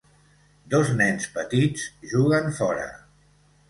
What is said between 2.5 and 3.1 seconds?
fora.